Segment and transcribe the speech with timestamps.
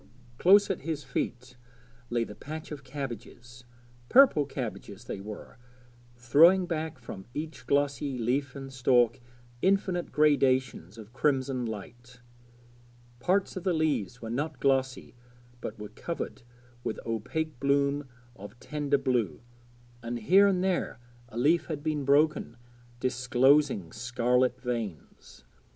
[0.39, 1.57] Close at his feet
[2.09, 3.65] lay the patch of cabbages
[4.09, 5.59] purple cabbages they were,
[6.15, 9.19] throwing back from each glossy leaf and stalk
[9.61, 12.19] infinite gradations of crimson light.
[13.19, 15.13] Parts of the leaves were not glossy
[15.61, 16.41] but were covered
[16.83, 19.43] with opaque bloom of tender blue,
[20.01, 20.97] and here and there
[21.29, 22.57] a leaf had been broken,
[22.99, 25.43] disclosing scarlet veins.